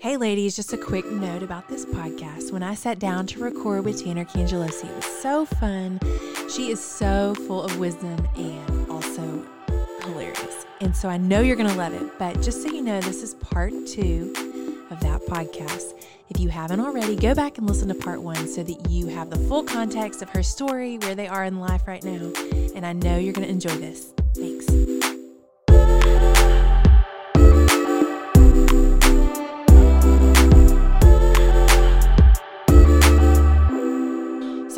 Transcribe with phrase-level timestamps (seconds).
[0.00, 2.52] Hey, ladies, just a quick note about this podcast.
[2.52, 6.00] When I sat down to record with Tanner Cangelosi, it was so fun.
[6.48, 9.44] She is so full of wisdom and also
[10.00, 10.64] hilarious.
[10.80, 12.18] And so I know you're going to love it.
[12.18, 14.32] But just so you know, this is part two
[14.90, 16.02] of that podcast.
[16.30, 19.28] If you haven't already, go back and listen to part one so that you have
[19.28, 22.32] the full context of her story, where they are in life right now.
[22.74, 24.14] And I know you're going to enjoy this.
[24.34, 24.89] Thanks.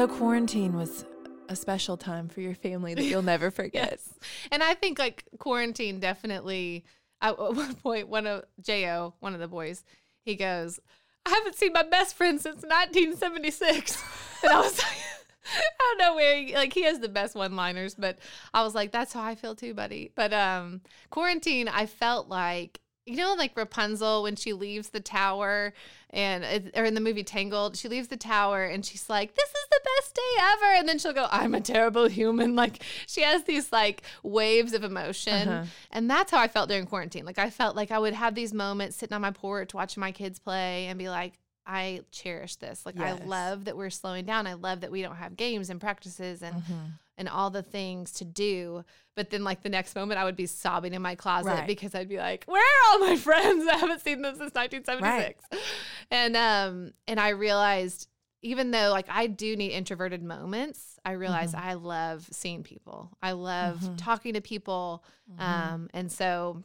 [0.02, 1.04] So, quarantine was
[1.48, 3.90] a special time for your family that you'll never forget.
[3.92, 4.14] Yes.
[4.50, 6.84] And I think like quarantine definitely
[7.20, 9.84] at one point one of Jo, one of the boys,
[10.24, 10.80] he goes,
[11.24, 14.02] I haven't seen my best friend since 1976.
[14.42, 14.88] and I was like
[15.44, 18.18] I don't know where he, like he has the best one-liners, but
[18.52, 20.10] I was like, that's how I feel too, buddy.
[20.16, 20.80] But um
[21.10, 25.72] quarantine, I felt like you know, like Rapunzel when she leaves the tower
[26.10, 29.71] and or in the movie Tangled, she leaves the tower and she's like, "This is
[30.00, 33.72] best day ever," and then she'll go, "I'm a terrible human." Like she has these
[33.72, 35.66] like waves of emotion, Uh-huh.
[35.90, 37.24] and that's how I felt during quarantine.
[37.24, 40.12] Like I felt like I would have these moments sitting on my porch watching my
[40.12, 41.34] kids play and be like.
[41.64, 42.84] I cherish this.
[42.84, 43.20] Like Yes.
[43.20, 44.48] I love that we're slowing down.
[44.48, 46.74] I love that we don't have games and practices and Mm-hmm.
[47.18, 48.84] and all the things to do.
[49.14, 51.66] But then, like the next moment, I would be sobbing in my closet Right.
[51.68, 53.68] because I'd be like, "Where are all my friends?
[53.68, 55.44] I haven't seen them since 1976."
[56.10, 58.08] And um, and I realized,
[58.42, 61.68] even though like I do need introverted moments, I realize Mm-hmm.
[61.68, 63.10] I love seeing people.
[63.22, 63.94] I love Mhm.
[63.98, 65.04] talking to people.
[65.38, 66.62] Um, and so.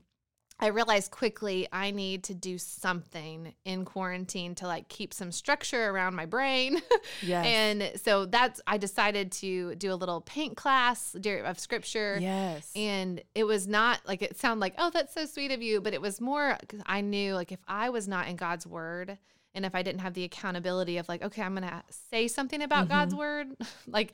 [0.60, 5.88] I realized quickly I need to do something in quarantine to like keep some structure
[5.92, 6.82] around my brain.
[7.22, 7.46] Yes.
[7.46, 12.18] And so that's I decided to do a little paint class of scripture.
[12.20, 12.72] yes.
[12.76, 15.94] And it was not like it sounded like, oh, that's so sweet of you, but
[15.94, 19.20] it was more I knew like if I was not in God's word
[19.58, 22.88] and if I didn't have the accountability of like, okay, I'm gonna say something about
[22.88, 23.20] God's Mm-hmm.
[23.20, 23.48] word,
[23.88, 24.14] like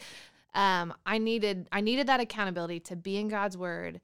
[0.56, 4.02] um, I needed I needed that accountability to be in God's word.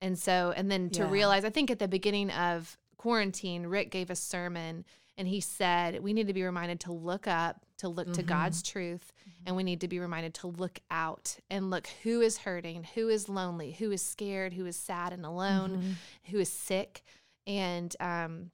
[0.00, 1.10] And so and then to Yeah.
[1.10, 4.84] realize I think at the beginning of quarantine, Rick gave a sermon
[5.16, 8.26] and he said we need to be reminded to look up, to look to Mhm.
[8.26, 9.12] God's truth,
[9.46, 13.08] and we need to be reminded to look out and look who is hurting, who
[13.08, 15.94] is lonely, who is scared, who is sad and alone, Mhm.
[16.30, 17.02] who is sick.
[17.46, 18.50] And um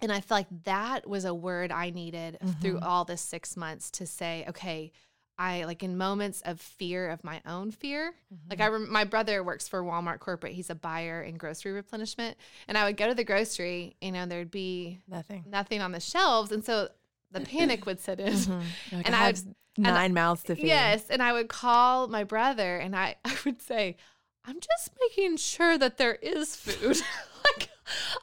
[0.00, 2.82] and I feel like that was a word I needed through Mhm.
[2.84, 4.92] all the six months to say, okay,
[5.40, 8.12] I like in moments of fear of my own fear.
[8.50, 8.72] Like I, Mm-hmm.
[8.72, 10.52] rem- my brother works for Walmart corporate.
[10.54, 14.26] He's a buyer in grocery replenishment, and I would go to the grocery, you know,
[14.26, 15.44] there'd be Nothing.
[15.46, 16.88] nothing on the shelves, and so
[17.30, 18.32] the panic would set in.
[18.34, 18.62] Mhm.
[18.92, 20.64] Like, And I I have would- nine mouths to feed.
[20.66, 23.96] Yes, and I would call my brother, and I I would say,
[24.44, 26.96] I'm just making sure that there is food.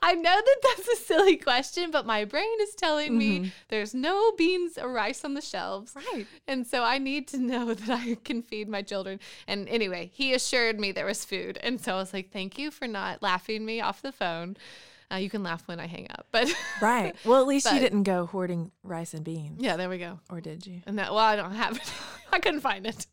[0.01, 3.51] I know that that's a silly question, but my brain is telling me Mhm.
[3.69, 5.93] there's no beans or rice on the shelves.
[5.95, 6.27] Right.
[6.47, 9.19] And so I need to know that I can feed my children.
[9.47, 11.57] And anyway, he assured me there was food.
[11.63, 14.57] And so I was like, thank you for not laughing me off the phone.
[15.11, 16.25] Uh, you can laugh when I hang up.
[16.31, 16.51] But
[16.81, 17.15] Right.
[17.23, 19.61] Well, at least you didn't go hoarding rice and beans.
[19.61, 20.19] yeah, there we go.
[20.29, 20.81] Or did you?
[20.87, 21.93] And that, well, I don't have it.
[22.33, 23.05] I couldn't find it.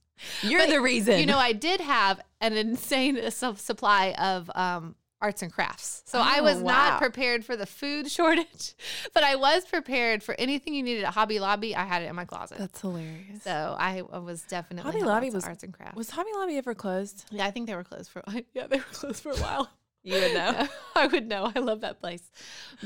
[0.42, 1.18] You're But, the reason.
[1.18, 6.02] You know, I did have an insane supply of um, arts and crafts.
[6.04, 6.72] So I Oh, was wow.
[6.72, 8.74] not prepared for the food shortage,
[9.14, 11.74] but I was prepared for anything you needed at Hobby Lobby.
[11.74, 12.58] I had it in my closet.
[12.58, 13.42] That's hilarious.
[13.42, 15.96] so I, I was definitely Hobby Lobby was- arts and crafts.
[15.96, 17.24] Was Hobby Lobby ever closed?
[17.30, 18.22] yeah, I think they were closed for.
[18.54, 19.70] Yeah, they were closed for a while.
[20.04, 20.66] You would know.
[20.96, 21.52] I would know.
[21.54, 22.28] I love that place.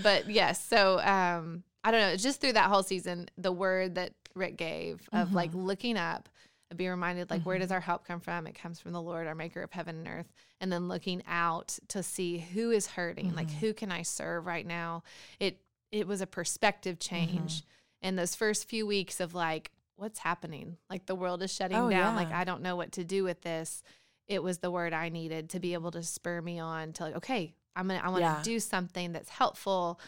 [0.02, 2.14] But yes, so um, I don't know.
[2.16, 5.60] Just through that whole season, the word that Rick gave of like Mm-hmm.
[5.64, 6.28] looking up,
[6.70, 8.46] and be reminded like where does our help come from?
[8.46, 10.32] It comes from the Lord, our Maker of heaven and earth.
[10.60, 13.58] And then looking out to see who is hurting, like Mm-hmm.
[13.58, 15.02] who can I serve right now?
[15.40, 15.60] It
[15.92, 17.58] it was a perspective change.
[17.60, 17.66] Mm-hmm.
[18.02, 20.76] And those first few weeks of like, what's happening?
[20.90, 22.16] Like the world is shutting Oh, down.
[22.16, 22.32] Like.
[22.32, 23.82] I don't know what to do with this
[24.28, 27.16] it was the word I needed to be able to spur me on to like,
[27.18, 28.40] okay, I'm gonna I want to Yeah.
[28.42, 30.00] do something that's helpful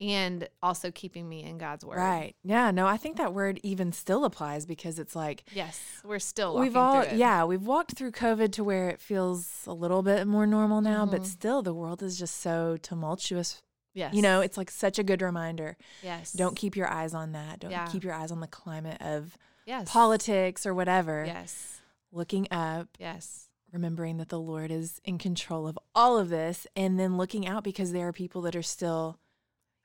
[0.00, 1.98] and also keeping me in God's word.
[1.98, 2.34] Right.
[2.42, 2.70] Yeah.
[2.70, 6.62] No, I think that word even still applies because it's like Yes, we're still walking
[6.68, 10.46] we've all, yeah, we've walked through COVID to where it feels a little bit more
[10.46, 11.26] normal now, but Mhm.
[11.26, 13.62] still the world is just so tumultuous.
[13.94, 14.12] Yes.
[14.14, 15.76] You know, it's like such a good reminder.
[16.02, 16.32] yes.
[16.32, 17.60] Don't keep your eyes on that.
[17.60, 17.86] Don't Yeah.
[17.86, 21.24] keep your eyes on the climate of yes politics or whatever.
[21.24, 21.80] Yes.
[22.10, 23.48] Looking up, Yes.
[23.72, 27.62] remembering that the Lord is in control of all of this, and then looking out
[27.64, 29.18] because there are people that are still,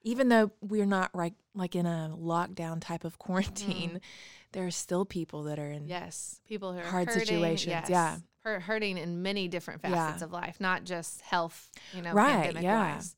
[0.01, 3.99] even though we're not right like in a lockdown type of quarantine,
[4.53, 6.39] there are still people that are in Yes.
[6.47, 7.89] People who are Hard hurting, situations, yes.
[7.89, 8.17] yeah.
[8.43, 9.89] Hur- hurting in many different Yeah.
[9.91, 12.95] facets of life, not just health, you know, Right, yeah.
[12.95, 13.15] wise.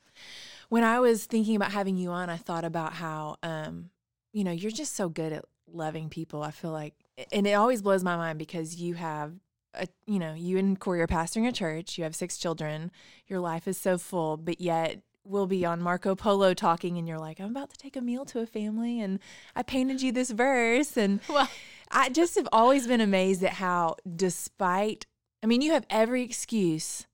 [0.69, 3.89] when I was thinking about having you on, I thought about how, um,
[4.33, 6.41] you know, you're just so good at loving people.
[6.43, 6.95] I feel like,
[7.31, 9.33] and it always blows my mind because you have,
[9.73, 11.97] a, you know, you and Cory are pastoring a church.
[11.97, 12.91] You have six children.
[13.27, 15.01] Your life is so full, but yet
[15.31, 18.25] we'll be on Marco Polo talking, and you're like, I'm about to take a meal
[18.25, 19.19] to a family, and
[19.55, 21.49] I painted you this verse, and Well,
[21.89, 25.05] I just have always been amazed at how, despite,
[25.41, 27.07] I mean, you have every excuse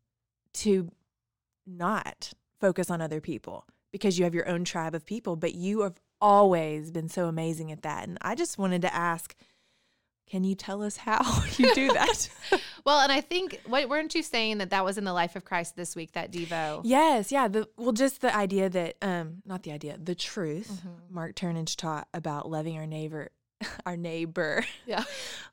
[0.55, 0.91] to
[1.65, 5.81] not focus on other people because you have your own tribe of people, but you
[5.81, 8.07] have always been so amazing at that.
[8.07, 9.35] And I just wanted to ask,
[10.27, 11.21] can you tell us how
[11.57, 12.29] you do that?
[12.85, 15.45] well, and I think what weren't you saying that that was in the life of
[15.45, 16.81] Christ this week that Devo?
[16.83, 17.47] yes, yeah.
[17.47, 20.81] The well, just the idea that, um, not the idea, the truth.
[20.85, 21.12] Mhm.
[21.13, 23.29] Mark Turnage taught about loving our neighbor,
[23.85, 24.65] our neighbor.
[24.85, 25.03] Yeah.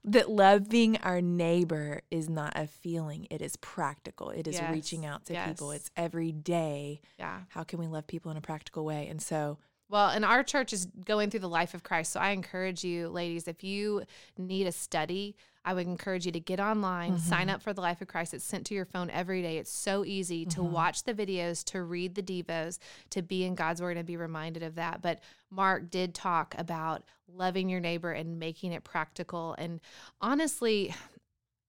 [0.04, 4.30] that loving our neighbor is not a feeling, it is practical.
[4.30, 5.70] It is reaching out to people.
[5.70, 7.00] It's every day.
[7.18, 7.40] Yeah.
[7.48, 9.06] How can we love people in a practical way?
[9.08, 12.12] And so, Well, and our church is going through the life of Christ.
[12.12, 14.02] So I encourage you, ladies, if you
[14.38, 18.00] need a study, I would encourage you to get online, sign up for the life
[18.02, 18.34] of Christ.
[18.34, 19.56] It's sent to your phone every day.
[19.58, 22.78] It's so easy to watch the videos, to read the Devos,
[23.10, 25.00] to be in God's word and be reminded of that.
[25.00, 25.20] But
[25.50, 29.54] Mark did talk about loving your neighbor and making it practical.
[29.58, 29.80] And
[30.20, 30.94] honestly,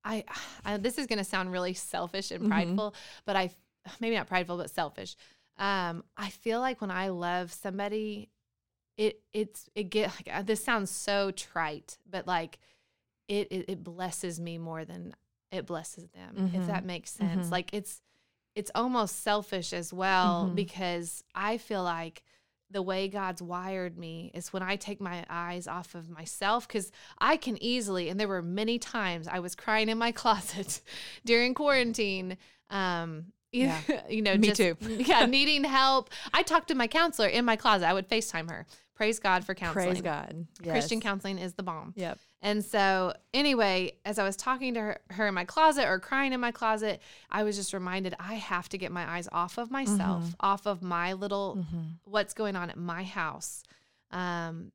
[0.03, 0.23] I,
[0.65, 2.49] I this is going to sound really selfish and Mhm.
[2.49, 2.95] prideful,
[3.25, 3.49] but I
[3.99, 5.15] maybe not prideful, but selfish.
[5.57, 8.29] Um, I feel like when I love somebody,
[8.97, 12.59] it it's it get like, uh, this sounds so trite, but like
[13.27, 15.15] it it, it blesses me more than
[15.51, 16.49] it blesses them.
[16.53, 16.67] If Mhm.
[16.67, 17.51] that makes sense, Mhm.
[17.51, 18.01] like it's
[18.55, 20.55] it's almost selfish as well Mhm.
[20.55, 22.23] because I feel like
[22.71, 26.91] the way God's wired me is when I take my eyes off of myself because
[27.19, 30.81] I can easily, and there were many times I was crying in my closet
[31.25, 32.37] during quarantine.
[32.69, 33.79] Um, Yeah.
[34.09, 34.75] you know, Me just, too.
[34.81, 36.09] yeah, needing help.
[36.33, 37.87] I talked to my counselor in my closet.
[37.87, 38.65] I would FaceTime her.
[38.95, 39.87] Praise God for counseling.
[39.87, 40.47] praise God.
[40.63, 41.93] Christian counseling is the bomb.
[41.97, 42.17] Yep.
[42.41, 46.31] And so, anyway, as I was talking to her, her in my closet or crying
[46.31, 49.69] in my closet, I was just reminded I have to get my eyes off of
[49.69, 50.33] myself, Mm-hmm.
[50.39, 51.65] off of my little
[52.05, 53.63] what's going on at my house.
[54.11, 54.71] Um,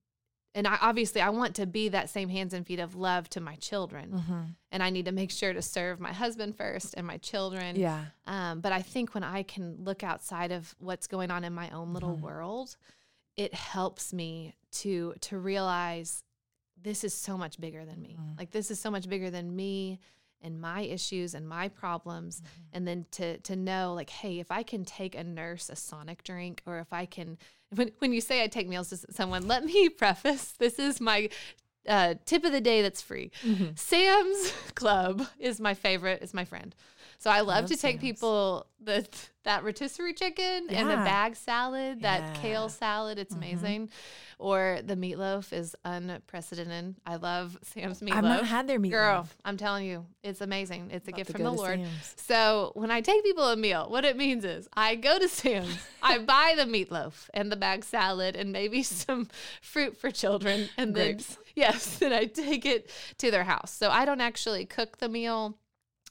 [0.55, 3.41] and I obviously I want to be that same hands and feet of love to
[3.41, 4.41] my children, Mm-hmm.
[4.73, 7.77] and I need to make sure to serve my husband first and my children.
[7.77, 8.05] Yeah.
[8.27, 11.71] Um, but I think when I can look outside of what's going on in my
[11.71, 12.21] own little Mhm.
[12.23, 12.77] world,
[13.37, 16.25] it helps me to to realize
[16.83, 18.17] this is so much bigger than me.
[18.19, 18.39] Mhm.
[18.39, 20.01] Like this is so much bigger than me
[20.43, 22.41] and my issues and my problems.
[22.41, 22.63] Mm-hmm.
[22.73, 26.23] And then to to know like, hey, if I can take a nurse a sonic
[26.25, 27.39] drink, or if I can
[27.75, 31.29] when when you say I take meals to someone, let me preface this is my
[31.89, 33.31] uh, tip of the day that's free.
[33.43, 33.69] Mm-hmm.
[33.75, 36.23] Sam's Club is my favorite.
[36.23, 36.75] Is my friend.
[37.19, 39.07] So I love, love to take people the
[39.45, 42.43] that rotisserie chicken and the bag salad, that Yeah.
[42.43, 43.19] kale salad.
[43.19, 43.39] It's Mhm.
[43.39, 43.91] amazing.
[44.39, 46.97] Or the meatloaf is unprecedented.
[47.07, 48.13] I love Sam's meatloaf.
[48.15, 48.91] I've not had their meatloaf.
[48.91, 50.91] Girl, I'm telling you, it's amazing.
[50.93, 51.81] It's a About gift from the Lord.
[51.81, 52.15] Sam's.
[52.17, 55.77] So when I take people a meal, what it means is I go to Sam's,
[56.03, 59.29] I buy the meatloaf and the bag salad and maybe some
[59.61, 61.39] fruit for children, and then Grapes.
[61.55, 63.73] yes, then I take it to their house.
[63.73, 65.57] So I don't actually cook the meal.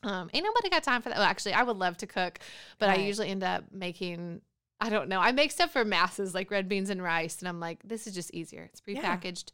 [0.03, 1.17] Um, ain't nobody got time for that.
[1.17, 2.39] Well, actually, I would love to cook,
[2.77, 4.41] but I usually end up making.
[4.81, 5.19] I don't know.
[5.19, 8.15] I make stuff for masses like red beans and rice, and I'm like, this is
[8.15, 8.63] just easier.
[8.71, 9.17] It's Yeah.
[9.17, 9.51] prepackaged.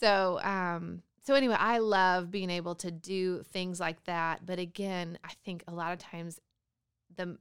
[0.00, 4.44] So, um, so anyway, I love being able to do things like that.
[4.44, 6.40] But again, I think a lot of times
[7.16, 7.38] the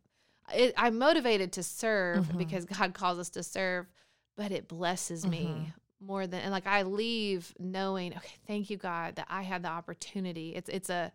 [0.53, 2.37] it, I'm motivated to serve Mhm.
[2.37, 3.87] because God calls us to serve,
[4.35, 5.73] but it blesses me Mhm.
[5.99, 9.69] More than and like I leave knowing, okay, thank you God that I had the
[9.69, 10.53] opportunity.
[10.55, 11.11] It's it's a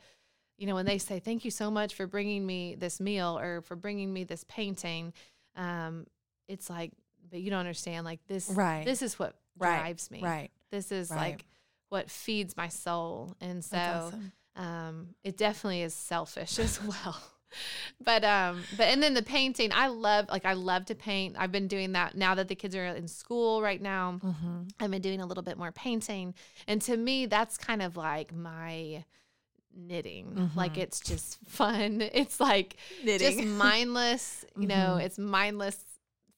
[0.58, 3.62] you know when they say thank you so much for bringing me this meal or
[3.62, 5.12] for bringing me this painting,
[5.56, 6.06] um,
[6.48, 6.92] it's like,
[7.30, 8.04] but you don't understand.
[8.04, 8.84] Like this, Right.
[8.84, 9.78] This is what Right.
[9.78, 10.20] drives me.
[10.22, 10.50] Right.
[10.70, 11.16] This is Right.
[11.32, 11.44] like
[11.88, 14.32] what feeds my soul, and so awesome.
[14.56, 17.16] um, it definitely is selfish as well.
[18.04, 21.36] But um, but and then the painting, I love like I love to paint.
[21.38, 24.18] I've been doing that now that the kids are in school right now.
[24.24, 24.62] Mm-hmm.
[24.80, 26.34] I've been doing a little bit more painting,
[26.66, 29.04] and to me, that's kind of like my
[29.74, 30.50] knitting.
[30.54, 30.78] Like Mhm.
[30.82, 32.00] it's just fun.
[32.12, 34.44] It's like just mindless.
[34.56, 35.04] You know, Mhm.
[35.04, 35.78] it's mindless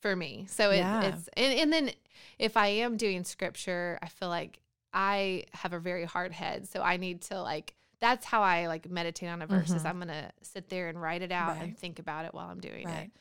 [0.00, 0.46] for me.
[0.48, 1.02] So it, Yeah.
[1.08, 1.90] it's and, and then
[2.38, 4.60] if I am doing scripture, I feel like
[4.92, 7.74] I have a very hard head, so I need to like.
[8.04, 9.70] That's how I like meditate on a verse.
[9.70, 9.86] Is Mhm.
[9.86, 12.86] I'm gonna sit there and write it out and think about it while I'm doing
[12.86, 13.04] Right.
[13.04, 13.12] it.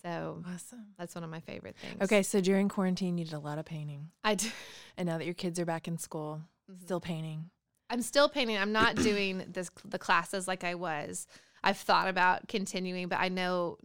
[0.00, 0.94] So Awesome.
[0.96, 2.00] that's one of my favorite things.
[2.00, 4.48] Okay, so during quarantine, you did a lot of painting, I do.
[4.96, 6.82] and now that your kids are back in school, Mhm.
[6.84, 7.50] still painting.
[7.90, 8.56] I'm still painting.
[8.58, 11.26] I'm not doing this the classes like I was.
[11.64, 13.78] I've thought about continuing, but I know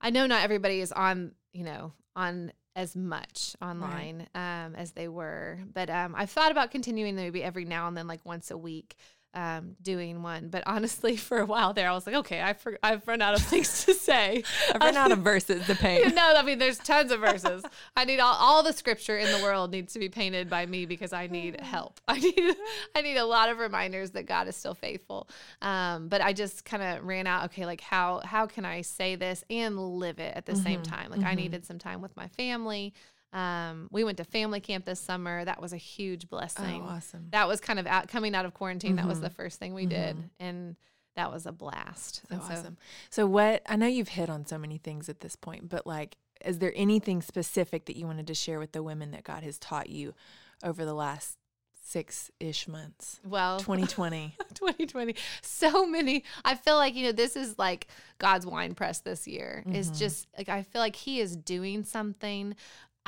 [0.00, 5.08] I know not everybody is on you know, on as much online um, as they
[5.08, 5.58] were.
[5.72, 8.94] But um, I've thought about continuing maybe every now and then, like once a week
[9.34, 10.48] um, doing one.
[10.48, 13.34] But honestly, for a while there, I was like, okay, I've, for- I've run out
[13.34, 14.42] of things to say.
[14.74, 16.14] I've run out of verses to paint.
[16.14, 17.62] no, I mean, there's tons of verses.
[17.96, 20.86] I need all, all the scripture in the world needs to be painted by me
[20.86, 22.00] because I need help.
[22.08, 22.56] I need
[22.94, 25.28] I need a lot of reminders that God is still faithful.
[25.62, 27.46] Um, but I just kind of ran out.
[27.46, 31.10] Okay, like how how can I say this and live it at the same time?
[31.10, 32.94] Like I needed some time with my family.
[33.32, 35.44] Um, we went to family camp this summer.
[35.44, 36.82] That was a huge blessing.
[36.84, 37.26] Oh, awesome.
[37.30, 38.96] That was kind of out, coming out of quarantine.
[38.96, 39.24] That was mm-hmm.
[39.24, 40.26] the first thing we did, mm-hmm.
[40.40, 40.76] and
[41.16, 42.16] that was a blast.
[42.16, 42.76] So And awesome.
[43.10, 46.16] So what I know you've hit on so many things at this point, but like
[46.44, 49.58] is there anything specific that you wanted to share with the women that God has
[49.58, 50.14] taught you
[50.62, 51.36] over the last
[51.84, 53.18] six ish months?
[53.24, 54.36] Well, 2020.
[54.54, 57.86] 2020 so many i feel like you know this is like
[58.18, 59.98] god's wine press this year is mm-hmm.
[59.98, 62.56] just like i feel like he is doing something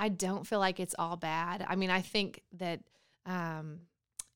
[0.01, 1.65] i don't feel like it's all bad.
[1.69, 2.81] I mean i think that
[3.27, 3.81] um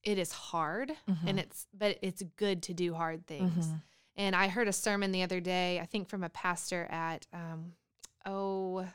[0.02, 0.92] it is hard
[1.26, 3.66] and it's but it's good to do hard things.
[4.16, 7.72] And i heard a sermon the other day i think from a pastor at um
[8.26, 8.86] oh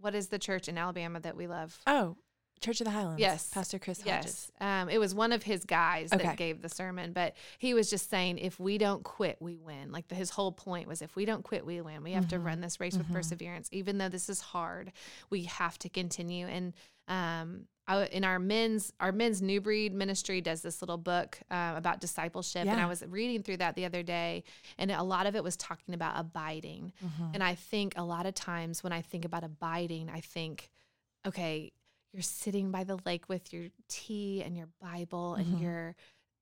[0.00, 1.76] what is the church in alabama that we love?
[1.86, 2.16] Oh,
[2.60, 3.20] Church of the Highlands.
[3.20, 3.50] Yes.
[3.52, 4.50] Pastor Chris Hodges.
[4.60, 4.82] Yes.
[4.82, 6.24] Um, it was one of his guys Okay.
[6.24, 9.92] that gave the sermon, but he was just saying, if we don't quit, we win.
[9.92, 12.02] Like the, his whole point was, if we don't quit, we win.
[12.02, 13.68] We have to run this race with perseverance.
[13.72, 14.92] Even though this is hard,
[15.30, 16.46] we have to continue.
[16.46, 16.74] And
[17.06, 21.76] um, I, in our men's our men's new breed ministry does this little book um,
[21.76, 24.44] about discipleship, and I was reading through that the other day,
[24.76, 26.92] and a lot of it was talking about abiding.
[27.32, 30.68] And I think a lot of times when I think about abiding, I think,
[31.26, 31.72] okay,
[32.12, 35.94] you're sitting by the lake with your tea and your Bible and you're,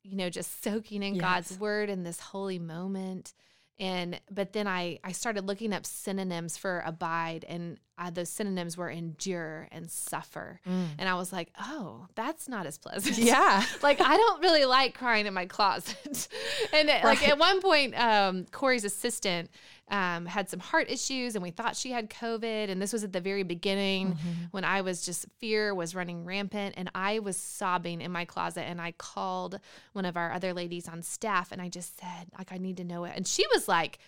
[0.03, 3.33] you know, just soaking in God's word in this holy moment.
[3.79, 8.75] And but then I I started looking up synonyms for abide, and uh, those synonyms
[8.79, 10.61] were endure and suffer.
[10.65, 13.19] And I was like, oh, that's not as pleasant.
[13.19, 13.63] Yeah.
[13.83, 16.29] like I don't really like crying in my closet.
[16.73, 19.51] and it- like at one point, um, Cory's assistant
[19.89, 22.71] um, had some heart issues, and we thought she had COVID.
[22.71, 24.17] And this was at the very beginning
[24.51, 28.63] when I was just fear was running rampant, and I was sobbing in my closet.
[28.63, 29.61] And I called
[29.93, 32.85] one of our other ladies on staff, and I just said, like, I need to
[32.85, 33.13] know it.
[33.15, 33.99] And she was like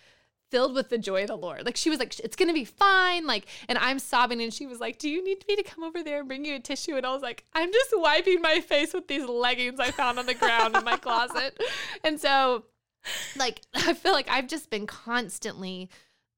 [0.51, 1.65] filled with the joy of the Lord.
[1.65, 3.27] Like she was like, it's gonna be fine.
[3.27, 6.03] Like, and I'm sobbing, and she was like, Do you need me to come over
[6.03, 6.97] there and bring you a tissue?
[6.97, 10.27] And I was like, I'm just wiping my face with these leggings I found on
[10.27, 11.61] the ground in my closet.
[12.05, 12.65] And so,
[13.37, 15.91] like, I feel like I've just been constantly,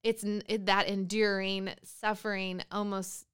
[0.03, 3.27] it's it, that enduring suffering almost.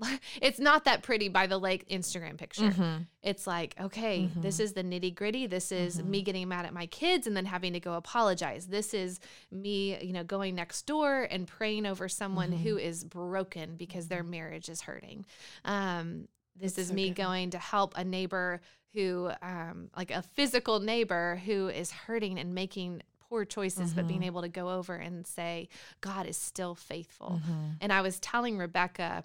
[0.40, 2.70] It's not that pretty by the lake Instagram picture.
[2.70, 3.06] Mhm.
[3.22, 5.46] It's like, okay, this is the nitty gritty.
[5.46, 8.66] This is me getting mad at my kids and then having to go apologize.
[8.66, 9.20] This is
[9.52, 14.24] me, you know, going next door and praying over someone who is broken because their
[14.24, 15.24] marriage is hurting.
[15.64, 17.16] Um, this is so me good.
[17.16, 18.60] going to help a neighbor
[18.94, 24.22] who, um, like a physical neighbor who is hurting and making poor choices, but being
[24.22, 25.68] able to go over and say,
[26.02, 27.40] God is still faithful.
[27.80, 29.24] And I was telling Rebecca,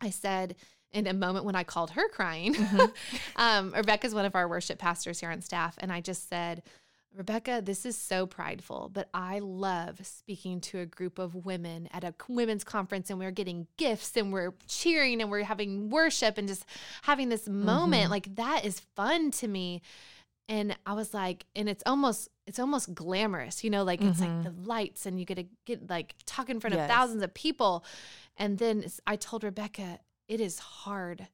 [0.00, 0.54] I said
[0.92, 2.54] in a moment when I called her crying,
[3.36, 6.62] um, Rebecca's one of our worship pastors here on staff, and I just said,
[7.16, 12.04] Rebecca, this is so prideful, but I love speaking to a group of women at
[12.04, 16.46] a women's conference and we're getting gifts and we're cheering and we're having worship and
[16.46, 16.66] just
[17.02, 18.04] having this moment.
[18.04, 18.10] Mm-hmm.
[18.10, 19.80] Like that is fun to me.
[20.48, 24.30] And I was like, and it's almost it's almost glamorous, you know, like it's like
[24.30, 24.42] mm-hmm.
[24.42, 27.84] the lights and you get to get like talk in front of thousands of people.
[28.36, 31.28] And then I told Rebecca, it is hard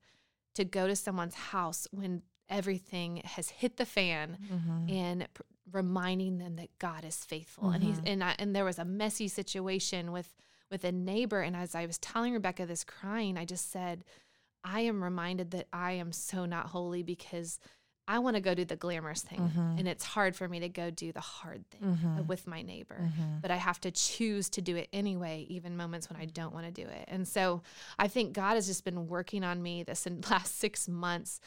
[0.54, 4.90] to go to someone's house when everything has hit the fan mm-hmm.
[4.90, 7.70] and pr- reminding them that God is faithful.
[7.70, 8.06] And he's mm-hmm.
[8.06, 10.34] and I, and there was a messy situation with
[10.70, 14.04] with a neighbor and as I was telling Rebecca this crying, I just said,
[14.64, 17.58] I am reminded that I am so not holy because
[18.08, 19.78] I want to go do the glamorous thing mm-hmm.
[19.78, 22.26] and it's hard for me to go do the hard thing uh, mm-hmm.
[22.26, 22.96] with my neighbor.
[23.40, 26.66] But I have to choose to do it anyway even moments when I don't want
[26.66, 27.04] to do it.
[27.06, 27.62] And so
[27.98, 31.40] I think God has just been working on me this in last 6 months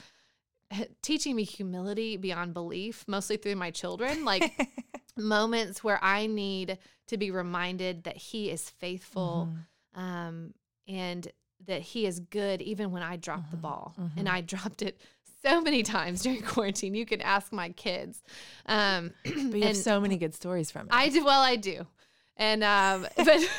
[1.01, 4.51] teaching me humility beyond belief, mostly through my children, like
[5.17, 9.49] moments where I need to be reminded that He is faithful
[9.93, 10.53] um,
[10.87, 11.27] and
[11.67, 13.95] that He is good even when I drop the ball.
[14.17, 14.99] And I dropped it
[15.43, 16.95] so many times during quarantine.
[16.95, 18.21] You can ask my kids.
[18.65, 20.89] Um, But you have so many good stories from it.
[20.91, 21.23] I do.
[21.23, 21.85] Well, I do.
[22.37, 23.49] And um, but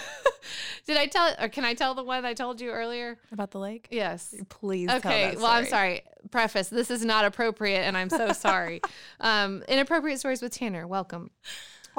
[0.87, 3.19] did I tell or can I tell the one I told you earlier?
[3.33, 3.89] about the lake.
[3.91, 4.35] Yes.
[4.49, 4.89] Please.
[4.89, 5.35] tell Okay.
[5.37, 6.03] Well, I'm sorry.
[6.31, 8.81] Preface: This is not appropriate, and I'm so sorry.
[9.21, 10.87] um, inappropriate stories with Tanner.
[10.87, 11.31] Welcome.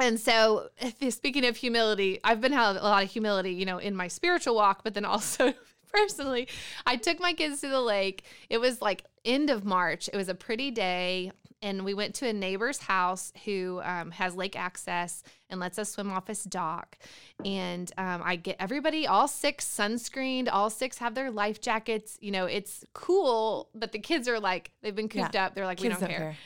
[0.00, 3.78] And so, if- speaking of humility, I've been having a lot of humility, you know,
[3.78, 5.52] in my spiritual walk, but then also
[5.92, 6.46] personally,
[6.86, 8.22] I took my kids to the lake.
[8.48, 10.08] It was like end of March.
[10.12, 14.36] It was a pretty day, and we went to a neighbor's house who um, has
[14.36, 16.98] lake access and lets us swim off his dock.
[17.44, 22.18] And um, I get everybody, all six sunscreened, all six have their life jackets.
[22.20, 25.54] You know, it's cool, but the kids are like, they've been cooped up.
[25.54, 26.36] They're like, we Kids don't care.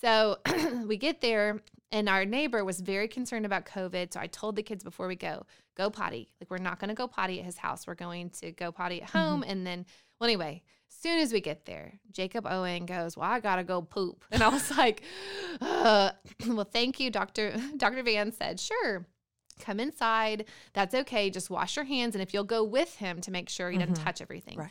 [0.00, 0.38] So
[0.86, 4.12] we get there, and our neighbor was very concerned about COVID.
[4.12, 5.46] So I told the kids before we go,
[5.76, 6.28] go potty.
[6.40, 7.86] Like, we're not going to go potty at his house.
[7.86, 9.44] We're going to go potty at home.
[9.46, 9.86] And then,
[10.18, 10.62] well, anyway,
[11.06, 14.24] soon as we get there, Jacob Owen goes, Well, I got to go poop.
[14.32, 15.02] And I was like,
[15.60, 16.10] uh,
[16.48, 17.54] Well, thank you, Dr.
[17.76, 18.02] Dr.
[18.02, 19.06] Van said, Sure.
[19.60, 20.46] Come inside.
[20.74, 21.30] That's okay.
[21.30, 22.14] Just wash your hands.
[22.14, 24.04] And if you'll go with him to make sure he doesn't Mhm.
[24.04, 24.58] touch everything.
[24.58, 24.70] Right.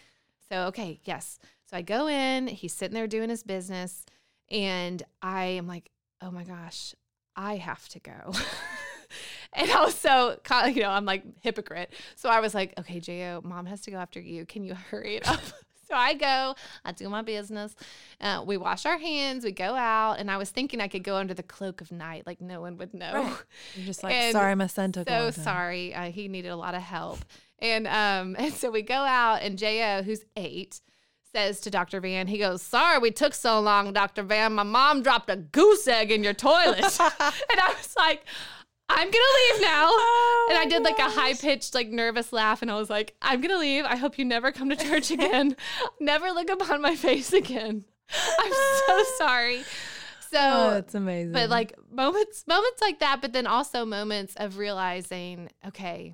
[0.49, 1.39] So, okay, yes.
[1.69, 4.05] So I go in, he's sitting there doing his business,
[4.51, 5.89] and I am like,
[6.21, 6.93] oh my gosh,
[7.35, 8.31] I have to go.
[9.53, 11.91] and I was so, ca- you know, I'm like hypocrite.
[12.15, 14.45] So I was like, okay, Jo, mom has to go after you.
[14.45, 15.41] Can you hurry it up?
[15.87, 17.75] So I go, I do my business.
[18.19, 21.15] Uh, we wash our hands, we go out, and I was thinking I could go
[21.15, 23.13] under the cloak of night, like no one would know.
[23.13, 23.37] Right.
[23.75, 25.93] You're just like, And sorry, my son took so sorry.
[25.93, 27.19] Uh, he needed a lot of help.
[27.59, 30.81] And um, and so we go out, and Jo, who's eight,
[31.35, 31.99] says to Dr.
[31.99, 34.23] Van, he goes, Sorry, we took so long, Dr.
[34.23, 34.53] Van.
[34.53, 36.79] My mom dropped a goose egg in your toilet.
[36.99, 38.25] and I was like,
[38.89, 39.89] I'm gonna leave now.
[40.47, 43.15] Oh and I did like a high pitched, like nervous laugh, and I was like,
[43.19, 43.83] I'm gonna leave.
[43.83, 45.55] I hope you never come to church again.
[45.99, 47.83] never look upon my face again.
[48.39, 48.53] I'm
[48.87, 49.63] so sorry.
[50.31, 51.31] So Oh, that's amazing.
[51.33, 56.13] but like moments moments like that but then also moments of realizing okay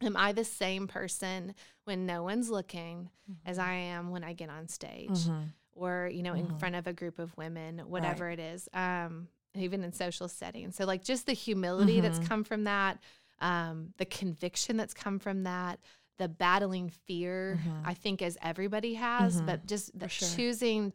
[0.00, 3.10] am i the same person when no one's looking
[3.44, 5.46] as i am when i get on stage Mhm.
[5.74, 6.58] or you know in Mhm.
[6.60, 10.84] front of a group of women whatever it is um even in social settings so
[10.84, 12.28] like just the humility that's Mhm.
[12.28, 12.98] come from that
[13.40, 15.78] um the conviction that's come from that
[16.18, 17.82] the battling fear Mhm.
[17.84, 19.46] i think as everybody has Mhm.
[19.46, 20.28] but just the sure.
[20.28, 20.92] choosing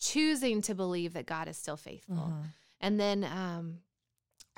[0.00, 2.44] choosing to believe that god is still faithful Mhm.
[2.80, 3.78] and then um,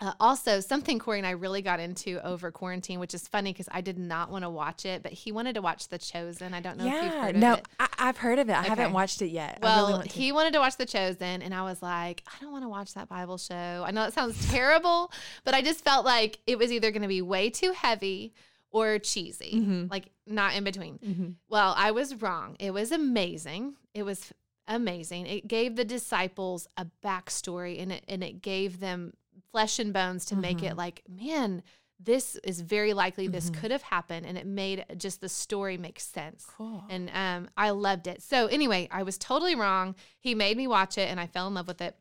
[0.01, 3.69] uh, also something Cory and I really got into over quarantine, which is funny because
[3.71, 6.53] I did not want to watch it, but he wanted to watch The Chosen.
[6.53, 7.67] I don't know if you've Yeah, heard no, of it.
[7.79, 8.55] No, I, I've heard of it.
[8.57, 9.61] I haven't watched it yet.
[9.63, 12.51] Well, really want he wanted to watch The Chosen, and I was like, I don't
[12.53, 13.85] want to watch that Bible show.
[13.87, 15.13] I know it sounds terrible,
[15.45, 18.35] but I just felt like it was either going to be way too heavy
[18.73, 19.91] or cheesy, Mhm.
[19.91, 20.99] like not in between.
[20.99, 21.35] Mhm.
[21.49, 22.57] Well, I was wrong.
[22.59, 23.77] It was amazing.
[23.95, 24.33] It was
[24.67, 25.27] amazing.
[25.27, 29.13] It gave the disciples a backstory and it and it gave them
[29.55, 31.63] flesh and bones to make it like, man,
[32.01, 33.55] this is very likely this Mhm.
[33.61, 34.27] could have happened.
[34.27, 36.45] And it made just the story make sense.
[36.45, 36.83] Cool.
[36.91, 38.21] And um, I loved it.
[38.21, 39.95] So anyway, I was totally wrong.
[40.19, 41.97] He made me watch it and I fell in love with it.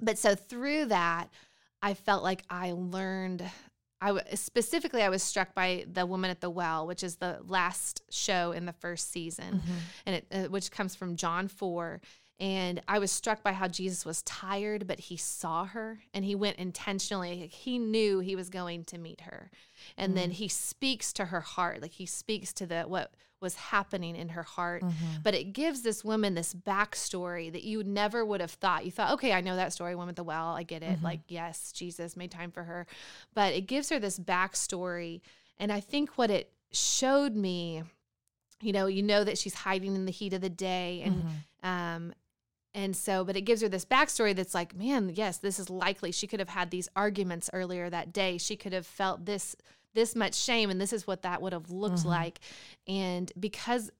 [0.00, 1.28] But so through that,
[1.82, 3.42] I felt like I learned.
[4.00, 7.40] I w- specifically I was struck by the woman at the well, which is the
[7.44, 9.78] last show in the first season, Mhm.
[10.06, 12.00] and it uh, which comes from John four.
[12.40, 16.34] And I was struck by how Jesus was tired, but he saw her and he
[16.34, 17.46] went intentionally.
[17.52, 19.50] He knew he was going to meet her.
[19.96, 24.16] And then he speaks to her heart, like he speaks to the what was happening
[24.16, 24.82] in her heart.
[24.82, 25.22] Mhm.
[25.22, 28.84] But it gives this woman this backstory that you never would have thought.
[28.84, 30.48] You thought, okay, I know that story, woman at the well.
[30.48, 30.98] I get it.
[31.00, 31.02] Mhm.
[31.02, 32.86] Like, yes, Jesus made time for her.
[33.34, 35.20] But it gives her this backstory.
[35.58, 37.82] And I think what it showed me,
[38.60, 41.68] you know, you know that she's hiding in the heat of the day and Mhm.
[41.68, 42.14] um,
[42.74, 46.10] and so, but it gives her this backstory that's like, man, yes, this is likely.
[46.12, 48.38] She could have had these arguments earlier that day.
[48.38, 49.54] She could have felt this
[49.94, 52.06] this much shame, and this is what that would have looked Mhm.
[52.06, 52.40] like.
[52.88, 53.90] And because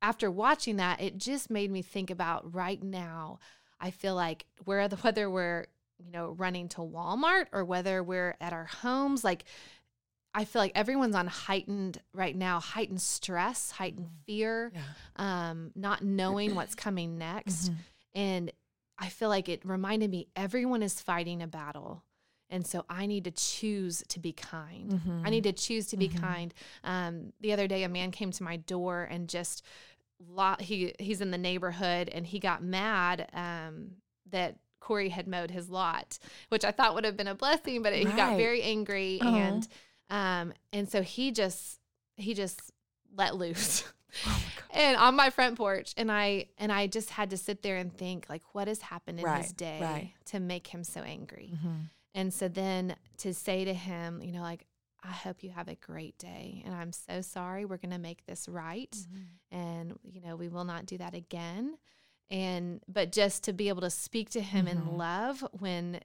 [0.00, 3.40] after watching that, it just made me think about right now.
[3.80, 5.66] I feel like where the whether we're
[5.98, 9.44] you know running to Walmart or whether we're at our homes, like
[10.32, 14.82] I feel like everyone's on heightened right now, heightened stress, heightened fear, Yeah.
[15.50, 17.70] um, not knowing what's coming next.
[17.72, 17.74] Mhm.
[18.14, 18.52] And
[18.98, 22.04] I feel like it reminded me everyone is fighting a battle.
[22.52, 24.90] And so I need to choose to be kind.
[24.90, 25.26] Mhm.
[25.26, 26.20] I need to choose to be Mhm.
[26.20, 26.54] kind.
[26.82, 29.62] Um, the other day, a man came to my door and just
[30.18, 33.96] lo- he he's in the neighborhood and he got mad um,
[34.26, 36.18] that Cory had mowed his lot,
[36.48, 39.36] which I thought would have been a blessing, but he got very angry Uh-huh.
[39.36, 39.68] and
[40.10, 41.78] um, and so he just
[42.16, 42.60] he just
[43.14, 43.84] let loose.
[44.26, 44.42] Oh
[44.72, 47.92] and on my front porch and i and i just had to sit there and
[47.96, 50.12] think like what has happened in his day right.
[50.26, 51.88] to make him so angry Mhm.
[52.14, 54.66] and so then to say to him you know like
[55.02, 58.24] i hope you have a great day and i'm so sorry we're going to make
[58.26, 59.24] this right Mhm.
[59.50, 61.76] and you know we will not do that again
[62.30, 64.70] and but just to be able to speak to him Mhm.
[64.70, 66.00] in love when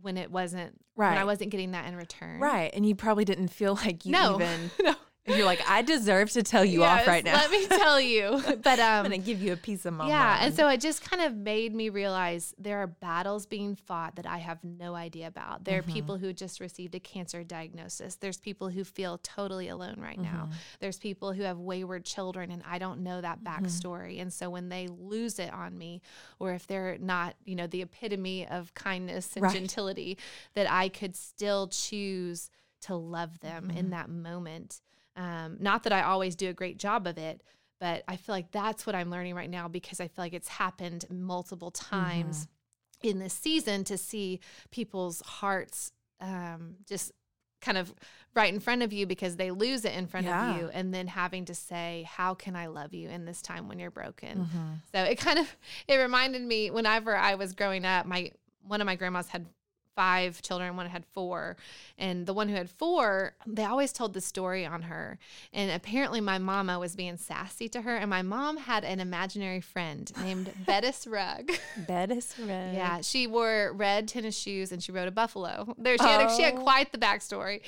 [0.00, 1.08] when it wasn't right.
[1.10, 2.38] when I wasn't getting that in return.
[2.38, 2.70] Right.
[2.72, 4.36] And you probably didn't feel like you No.
[4.36, 4.94] even no.
[5.36, 7.34] You're like, I deserve to tell you off right now.
[7.34, 8.42] Let me tell you.
[8.62, 10.10] But um I'm gonna give you a piece of my mind.
[10.10, 14.16] yeah, and so it just kind of made me realize there are battles being fought
[14.16, 15.64] that I have no idea about.
[15.64, 15.90] There Mm-hmm.
[15.90, 18.16] are people who just received a cancer diagnosis.
[18.16, 20.44] There's people who feel totally alone right now.
[20.44, 20.52] Mm-hmm.
[20.80, 24.20] There's people who have wayward children and I don't know that backstory.
[24.20, 26.02] And so when they lose it on me,
[26.38, 29.52] or if they're not, you know, the epitome of kindness and Right.
[29.54, 30.18] gentility,
[30.54, 32.50] that I could still choose
[32.82, 33.76] to love them Mm-hmm.
[33.78, 34.80] in that moment.
[35.18, 37.42] Um, not that I always do a great job of it,
[37.80, 40.48] but I feel like that's what I'm learning right now because I feel like it's
[40.48, 42.46] happened multiple times
[43.02, 43.08] Mm-hmm.
[43.10, 47.12] in this season to see people's hearts um, just
[47.60, 47.92] kind of
[48.34, 50.52] right in front of you because they lose it in front Yeah.
[50.54, 53.66] of you and then having to say how can i love you in this time
[53.68, 54.72] when you're broken Mm-hmm.
[54.94, 55.56] so it kind of
[55.88, 58.30] it reminded me whenever i was growing up my
[58.62, 59.46] one of my grandmas had
[59.98, 61.56] five children one had four
[61.98, 65.18] and the one who had four they always told the story on her
[65.52, 69.60] and apparently my mama was being sassy to her and my mom had an imaginary
[69.60, 71.50] friend named bettis rugg
[71.88, 72.74] Bed is red.
[72.74, 75.74] yeah, she wore red tennis shoes and she rode a buffalo.
[75.76, 76.62] There, she had she had Oh.
[76.62, 77.62] quite the backstory,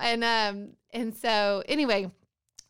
[0.00, 2.10] and um and so anyway,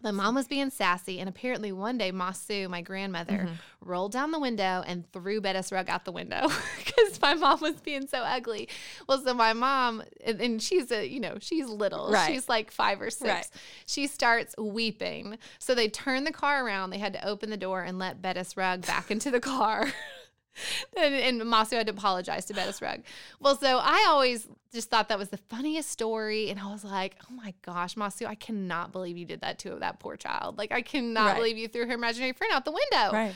[0.03, 3.49] my mom was being sassy, and apparently one day Masu, my grandmother,
[3.81, 6.43] rolled down the window and threw Bettis Rug out the window
[6.79, 8.69] because my mom was being so ugly.
[9.09, 12.33] Well, so my mom, and, and she's a you know she's little, Right.
[12.33, 13.29] she's like five or six.
[13.29, 13.49] Right.
[13.87, 15.39] She starts weeping.
[15.59, 16.91] So they turned the car around.
[16.91, 19.87] They had to open the door and let Bettis Rug back into the car.
[20.97, 23.03] and, and Masu had to apologize to Bettis Rugg.
[23.41, 26.51] Well, so I always just thought that was the funniest story.
[26.51, 29.77] And I was like, oh my gosh, Masu, I cannot believe you did that to
[29.81, 30.57] that poor child.
[30.59, 31.37] Like, I cannot Right.
[31.37, 33.13] believe you threw her imaginary friend out the window.
[33.13, 33.35] Right.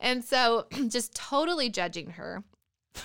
[0.00, 2.42] And so just totally judging her.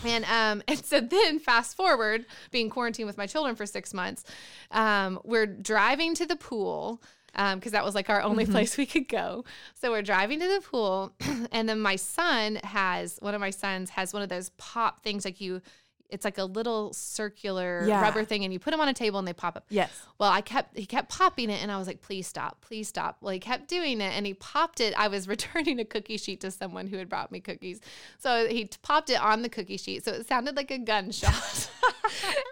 [0.05, 4.23] And um and so then fast forward, being quarantined with my children for six months,
[4.71, 7.01] um, we're driving to the pool.
[7.35, 8.51] Um, because that was like our only Mm-hmm.
[8.51, 9.45] place we could go.
[9.75, 11.13] So we're driving to the pool,
[11.51, 15.23] and then my son has one of my sons has one of those pop things
[15.23, 15.61] like you
[16.09, 18.01] it's like a little circular Yeah.
[18.01, 19.65] rubber thing and you put them on a table and they pop up.
[19.69, 19.91] Yes.
[20.17, 23.17] Well, I kept he kept popping it and I was like, please stop, please stop.
[23.21, 24.93] Well, he kept doing it and he popped it.
[24.97, 27.81] I was returning a cookie sheet to someone who had brought me cookies.
[28.19, 30.05] So he t- popped it on the cookie sheet.
[30.05, 31.33] So it sounded like a gunshot.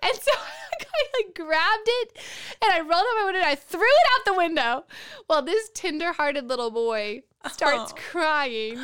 [0.04, 0.32] and so
[0.98, 2.18] I like grabbed it
[2.62, 4.86] and I rolled up my window and I threw it out the window.
[5.30, 7.96] Well, this tender-hearted little boy starts Oh.
[8.12, 8.80] crying.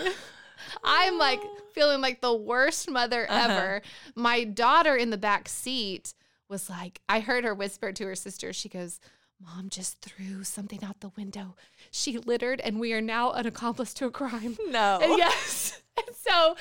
[0.84, 1.42] I'm like
[1.74, 3.52] feeling like the worst mother uh-huh.
[3.52, 3.82] ever.
[4.16, 6.14] My daughter in the back seat
[6.50, 8.54] was like, I heard her whisper to her sister.
[8.54, 9.00] She goes,
[9.44, 11.56] Mom just threw something out the window.
[11.90, 14.58] She littered, and we are now an accomplice to a crime.
[14.68, 15.00] No.
[15.02, 15.82] And yes.
[16.08, 16.56] And so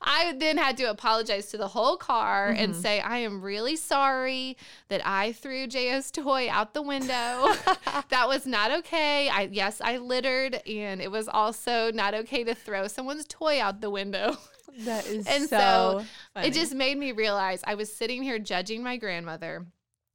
[0.00, 2.80] I then had to apologize to the whole car and Mm-hmm.
[2.80, 4.56] say, I am really sorry
[4.88, 7.08] that I threw JO's toy out the window.
[8.10, 9.28] that was not okay.
[9.28, 13.80] I yes, I littered and it was also not okay to throw someone's toy out
[13.80, 14.36] the window.
[14.80, 16.02] That is And so,
[16.34, 16.40] so.
[16.42, 19.64] It just made me realize I was sitting here judging my grandmother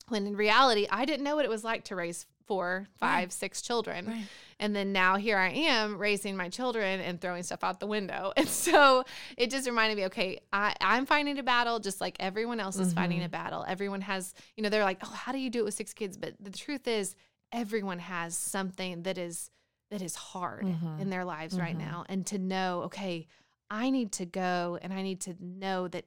[0.10, 3.62] when in reality I didn't know what it was like to raise four, five, six
[3.62, 4.06] children.
[4.06, 4.26] Right.
[4.62, 8.32] And then now here I am raising my children and throwing stuff out the window.
[8.42, 9.04] And so
[9.38, 12.94] it just reminded me, okay, I, I'm fighting a battle just like everyone else is
[12.94, 13.26] fighting mm-hmm.
[13.26, 13.66] a battle.
[13.68, 16.18] Everyone has, you know, they're like, oh, how do you do it with six kids?
[16.18, 17.16] But the truth is,
[17.52, 19.50] everyone has something that is
[19.90, 21.10] that is hard in mm-hmm.
[21.10, 21.92] their lives right mm-hmm.
[21.92, 22.06] now.
[22.08, 23.28] And to know, okay,
[23.70, 26.06] I need to go and I need to know that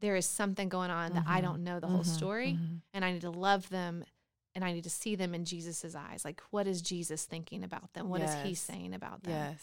[0.00, 2.58] there is something going on that I don't know the whole story.
[2.94, 4.04] And I need to love them
[4.56, 6.24] and I need to see them in Jesus's eyes.
[6.24, 8.08] Like, what is Jesus thinking about them?
[8.08, 9.34] What is he saying about them?
[9.34, 9.60] Yes.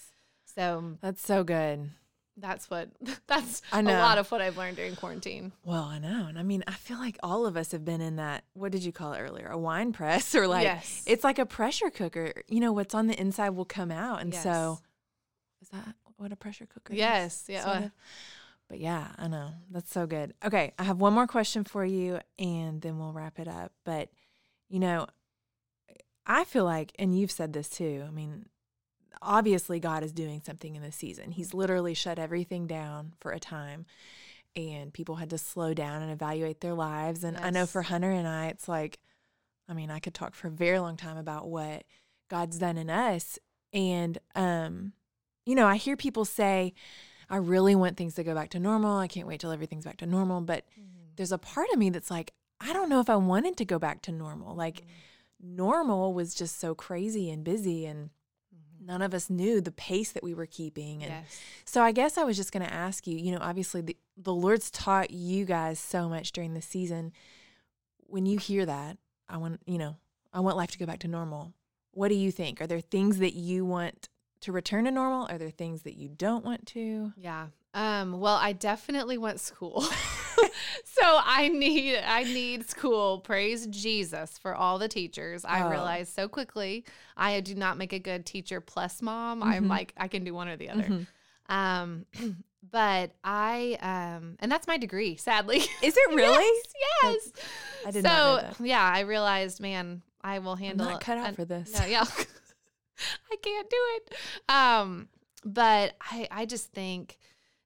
[0.55, 1.89] So That's so good.
[2.37, 2.89] that's what
[3.27, 3.97] that's I a know.
[3.97, 5.51] a lot of what I've learned during quarantine.
[5.65, 6.27] Well, I know.
[6.27, 8.83] And I mean, I feel like all of us have been in that, what did
[8.83, 9.47] you call it earlier?
[9.47, 11.03] A wine press or like, Yes.
[11.07, 12.31] it's like a pressure cooker.
[12.47, 14.21] You know, what's on the inside will come out.
[14.21, 14.79] And so,
[15.61, 16.99] is that what a pressure cooker is?
[16.99, 17.89] Yes, yeah?
[18.69, 19.49] But yeah, I know.
[19.71, 20.33] That's so good.
[20.45, 20.73] Okay.
[20.79, 23.71] I have one more question for you and then we'll wrap it up.
[23.85, 24.09] But,
[24.73, 25.05] you know,
[26.25, 28.47] I feel like, and you've said this too, I mean,
[29.21, 31.29] obviously God is doing something in this season.
[31.29, 33.85] He's literally shut everything down for a time
[34.55, 37.23] and people had to slow down and evaluate their lives.
[37.23, 38.97] And I know for Hunter and I, it's like,
[39.69, 41.83] I mean, I could talk for a very long time about what
[42.27, 43.37] God's done in us.
[43.73, 44.93] And, um,
[45.45, 46.73] you know, I hear people say,
[47.29, 48.97] I really want things to go back to normal.
[48.97, 50.41] I can't wait till everything's back to normal.
[50.41, 50.65] But
[51.15, 53.77] there's a part of me that's like, I don't know if I wanted to go
[53.79, 54.55] back to normal.
[54.55, 54.85] Like,
[55.41, 58.09] normal was just so crazy and busy, and
[58.79, 61.03] none of us knew the pace that we were keeping.
[61.03, 61.39] And Yes.
[61.65, 64.33] so I guess I was just going to ask you, you know, obviously the, the
[64.33, 67.11] Lord's taught you guys so much during the season.
[68.07, 68.97] when you hear that,
[69.27, 69.95] I want, you know,
[70.31, 71.53] I want life to go back to normal.
[71.91, 72.61] What do you think?
[72.61, 74.09] Are there things that you want
[74.41, 75.27] to return to normal?
[75.29, 77.13] Are there things that you don't want to?
[77.17, 77.47] Yeah.
[77.73, 79.85] Um, well, I definitely want school.
[80.85, 83.19] so I need I need school.
[83.19, 85.43] Praise Jesus for all the teachers.
[85.45, 85.69] I Oh.
[85.69, 86.85] realized so quickly
[87.17, 89.41] I do not make a good teacher plus mom.
[89.43, 89.69] I'm Mhm.
[89.69, 90.83] like I can do one or the other.
[90.83, 91.07] Mhm.
[91.49, 92.05] Um,
[92.71, 95.15] but I um, and that's my degree.
[95.17, 96.61] Sadly, Is it really?
[97.03, 97.31] yes, yes.
[97.85, 98.65] I did so not know that.
[98.65, 100.87] yeah, I realized, man, I will I'm handle.
[100.89, 101.77] not cut out an- for this.
[101.77, 102.05] no, yeah.
[103.31, 104.13] I can't do it.
[104.49, 105.09] Um,
[105.43, 107.17] but I I just think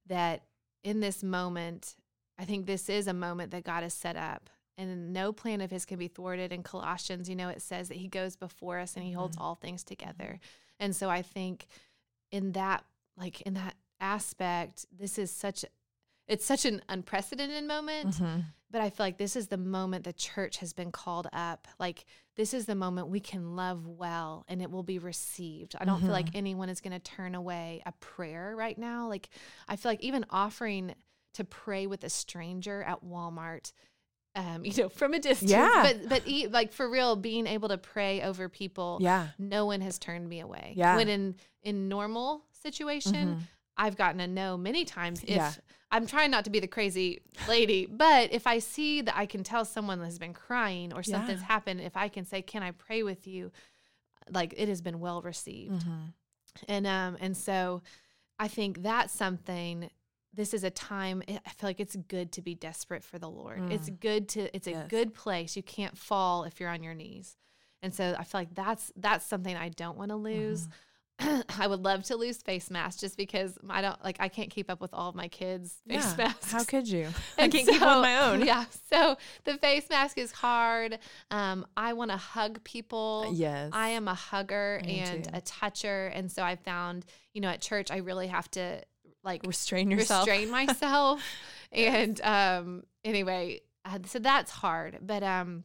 [0.08, 0.44] that
[0.84, 1.96] in this moment,
[2.38, 4.50] I think this is a moment that God has set up.
[4.78, 6.54] And no plan of his can be thwarted.
[6.54, 9.42] In Colossians, you know, it says that he goes before us and he holds Mhm.
[9.42, 10.40] all things together.
[10.80, 11.66] And so I think
[12.30, 12.86] in that,
[13.18, 15.66] like in that aspect, this is such
[16.28, 18.44] it's such an unprecedented moment Mhm.
[18.70, 21.70] but I feel like this is the moment the church has been called up.
[21.80, 22.04] Like
[22.36, 25.78] this is the moment we can love well and it will be received.
[25.80, 29.08] I don't feel like anyone is going to turn away a prayer right now.
[29.08, 29.30] Like
[29.70, 30.96] I feel like even offering
[31.38, 33.72] to pray with a stranger at Walmart
[34.36, 35.82] um, you know, from a distance, Yeah.
[35.84, 39.30] but but e- like for real, being able to pray over people, Yeah.
[39.40, 40.74] no one has turned me away.
[40.76, 40.96] Yeah.
[40.96, 43.42] When in in normal situation, Mhm.
[43.78, 45.24] I've gotten a no many times.
[45.24, 45.54] If Yeah.
[45.90, 49.44] I'm trying not to be the crazy lady, but if I see that I can
[49.44, 51.48] tell someone has been crying or something's Yeah.
[51.48, 53.52] happened, if I can say, "Can I pray with you?"
[54.30, 56.14] Like it has been well received, Mhm.
[56.68, 57.82] and um and so
[58.38, 59.90] I think that's something.
[60.38, 61.22] This is a time.
[61.28, 63.72] I I feel like it's good to be desperate for the Lord.
[63.74, 64.56] It's good to.
[64.56, 64.74] It's a Mm.
[64.82, 64.88] Yes.
[64.90, 65.58] good place.
[65.58, 67.36] You can't fall if you're on your knees,
[67.82, 70.70] and so I feel like that's that's something I don't want to lose.
[71.20, 74.70] I would love to lose face masks just because I don't like I can't keep
[74.70, 76.26] up with all of my kids' face Yeah.
[76.26, 76.52] masks.
[76.52, 77.08] How could you?
[77.40, 78.42] I can't keep up with my own.
[78.46, 78.66] Yeah.
[78.92, 81.00] So the face mask is hard.
[81.32, 83.32] Um, I want to hug people.
[83.34, 83.72] Yes.
[83.74, 85.32] I am a hugger Me and too.
[85.34, 86.06] a toucher.
[86.14, 88.84] And so I found, you know, at church, I really have to
[89.28, 90.26] like Restrain yourself.
[90.28, 91.22] restrain myself.
[91.72, 95.00] and um, anyway, uh, so that's hard.
[95.02, 95.64] But um,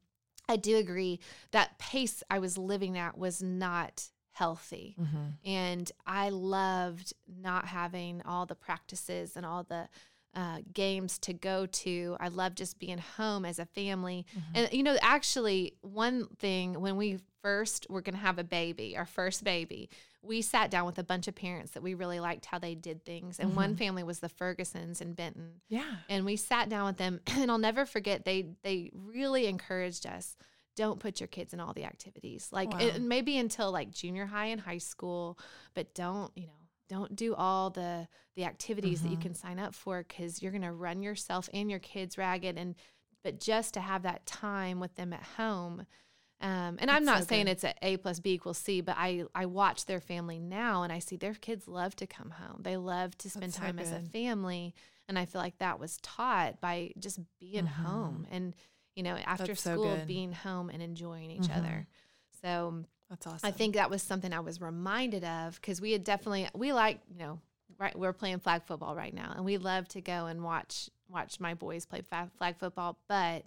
[0.49, 1.21] I do agree
[1.53, 4.97] that pace I was living at was not healthy.
[5.01, 5.33] Mhm.
[5.45, 9.89] And I loved not having all the practices and all the
[10.35, 12.17] uh, games to go to.
[12.19, 14.25] I love just being home as a family.
[14.55, 18.97] And, you know, actually, one thing when we first we're going to have a baby,
[18.97, 19.91] our first baby,
[20.23, 23.05] we sat down with a bunch of parents that we really liked how they did
[23.05, 23.39] things.
[23.41, 25.97] And one family was the Fergusons in Benton Yeah.
[26.09, 30.37] and we sat down with them and I'll never forget they they really encouraged us
[30.75, 32.79] don't put your kids in all the activities like Wow.
[32.81, 35.39] it, maybe until like junior high and high school
[35.75, 36.53] but don't you know
[36.89, 39.21] don't do all the the activities that you Mhm.
[39.23, 42.75] can sign up for cuz you're going to run yourself and your kids ragged and
[43.23, 45.87] but just to have that time with them at home
[46.43, 47.53] um, and I'm not so saying good.
[47.53, 50.93] it's a A plus B equals C, but I I watch their family now and
[50.93, 52.61] I see their kids love to come home.
[52.63, 54.75] They love to spend That's so time as a family,
[55.09, 58.55] and I feel like that was taught by just being home and
[58.95, 59.51] you know after Mm-hmm.
[59.53, 60.07] That's school good.
[60.07, 61.57] being home and enjoying each Mhm.
[61.59, 61.87] other.
[62.43, 63.47] So That's awesome.
[63.49, 67.01] I think that was something I was reminded of because we had definitely we like
[67.09, 67.41] you know
[67.79, 71.39] right we're playing flag football right now and we love to go and watch watch
[71.41, 73.45] my boys play flag football but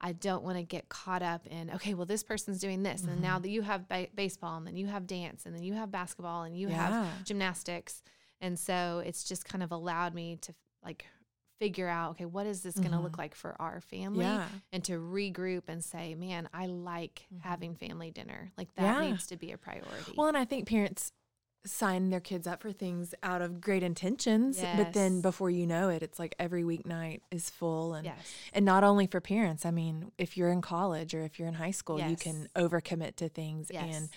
[0.00, 3.20] I don't want to get caught up in okay well this person's doing this and
[3.20, 3.42] now Mm-hmm.
[3.42, 6.42] that you have ba- baseball and then you have dance and then you have basketball
[6.44, 6.76] and you Yeah.
[7.04, 8.02] have gymnastics
[8.40, 11.04] and so it's just kind of allowed me to like
[11.58, 14.36] figure out okay what is this going to look like for our family Mm-hmm.
[14.38, 14.48] yeah.
[14.72, 17.42] and to regroup and say, man, I like Mhm.
[17.42, 18.50] having family dinner.
[18.56, 19.10] Like that Yeah.
[19.10, 20.14] needs to be a priority.
[20.16, 21.12] Well, and I think parents
[21.66, 25.88] sign their kids up for things out of great intentions, but then before you know
[25.90, 28.34] it, it's like every weeknight is full and yes.
[28.52, 29.66] and not only for parents.
[29.66, 33.16] I mean, if you're in college or if you're in high school, you can overcommit
[33.16, 33.94] to things Yes.
[33.94, 34.08] and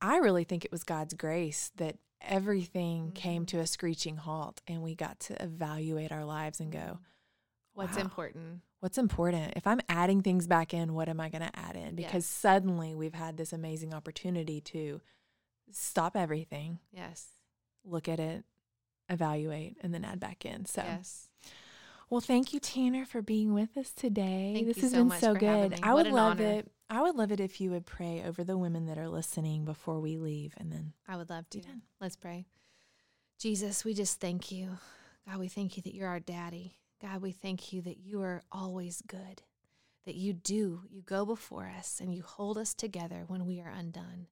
[0.00, 3.48] I really think it was God's grace that everything came Mhm.
[3.48, 6.98] to a screeching halt and we got to evaluate our lives and go,
[7.74, 8.02] What's wow.
[8.02, 8.60] important?
[8.80, 9.54] what's important?
[9.56, 11.94] If I'm adding things back in, what am I going to add in?
[11.96, 12.26] Because Yes.
[12.26, 15.00] suddenly we've had this amazing opportunity to
[15.70, 17.28] stop everything, Yes.
[17.84, 18.44] look at it,
[19.08, 20.66] evaluate, and then add back in.
[20.66, 21.28] So, Yes.
[22.10, 24.52] well, thank you, Tanner, for being with us today.
[24.54, 25.78] Thank this has so been so good.
[25.82, 26.50] I What would love honor.
[26.50, 26.70] it.
[26.90, 30.00] I would love it if you would pray over the women that are listening before
[30.00, 31.60] we leave, and then I would love to.
[31.60, 31.82] done.
[32.00, 32.46] Let's pray.
[33.38, 34.78] Jesus, we just thank you.
[35.26, 36.76] God, we thank you that you're our daddy.
[37.00, 39.42] God, we thank you that you are always good,
[40.04, 40.82] that you do.
[40.90, 44.26] You go before us and you hold us together when we are undone.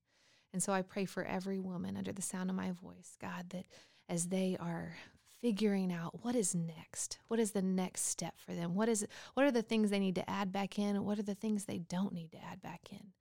[0.53, 3.67] And so I pray for every woman under the sound of my voice, God, that
[4.09, 4.97] as they are
[5.41, 7.19] figuring out what is next.
[7.29, 8.75] What is the next step for them?
[8.75, 11.05] What is what are the things they need to add back in?
[11.05, 13.13] What are the things they don't need to add back in?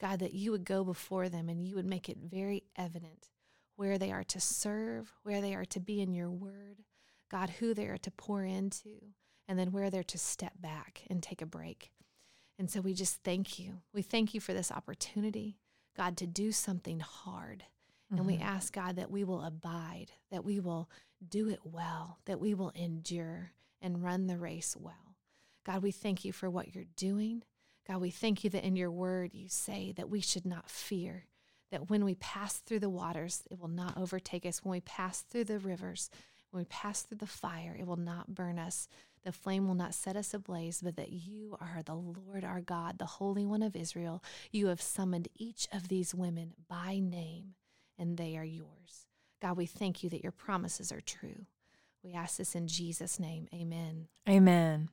[0.00, 3.28] God, that you would go before them and you would make it very evident
[3.76, 6.78] where they are to serve, where they are to be in your word,
[7.30, 9.12] God, who they are to pour into,
[9.46, 11.92] and then where they're to step back and take a break.
[12.58, 13.80] And so we just thank you.
[13.94, 15.58] We thank you for this opportunity,
[15.96, 17.64] God, to do something hard.
[18.06, 18.16] Mm-hmm.
[18.16, 18.48] And we mm-hmm.
[18.48, 20.90] ask, God, that we will abide, that we will
[21.26, 25.16] do it well, that we will endure and run the race well.
[25.64, 27.42] God, we thank you for what you're doing.
[27.86, 31.26] God, we thank you that in your word you say that we should not fear,
[31.70, 34.64] that when we pass through the waters, it will not overtake us.
[34.64, 36.10] When we pass through the rivers,
[36.50, 38.88] when we pass through the fire, it will not burn us.
[39.24, 42.98] The flame will not set us ablaze, but that you are the Lord our God,
[42.98, 44.22] the Holy One of Israel.
[44.50, 47.54] You have summoned each of these women by name,
[47.98, 49.06] and they are yours.
[49.42, 51.46] God, we thank you that your promises are true.
[52.02, 53.46] We ask this in Jesus' name.
[53.54, 54.08] Amen.
[54.28, 54.88] Amen.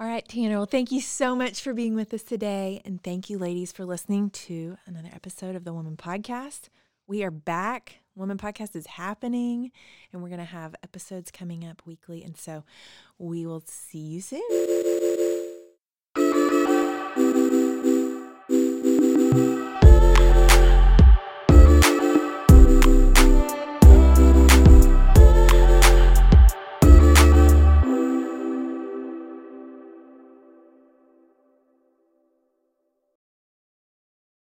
[0.00, 0.56] All right, Tanner.
[0.56, 2.82] Well, thank you so much for being with us today.
[2.84, 6.62] And thank you, ladies, for listening to another episode of the Woman Podcast.
[7.06, 8.01] We are back.
[8.14, 9.72] Woman Podcast is happening,
[10.12, 12.22] and we're going to have episodes coming up weekly.
[12.22, 12.64] And so
[13.18, 14.42] we will see you soon.